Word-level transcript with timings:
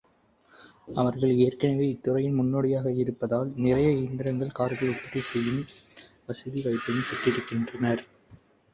அவர்கள் 0.95 1.33
ஏற்கனவே 1.37 1.85
இத்துறைகளில் 1.87 2.39
முன்னோடிகளாக 2.39 2.95
இருப்பதால் 2.95 3.53
நிறைய 3.57 3.91
எந்திரங்களைக் 4.01 4.59
கார்களை 4.59 4.89
உற்பத்தி 4.89 5.23
செய்யும் 5.23 5.63
வசதி 6.27 6.61
வாய்ப்புகள் 6.61 7.09
பெற்றிருக்கின்றனர். 7.09 8.03